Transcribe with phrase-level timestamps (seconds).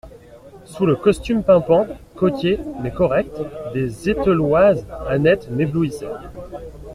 [0.65, 3.37] Sous le costume pimpant, coquet, mais correct,
[3.75, 6.07] des Eteloises, Annette m'éblouissait.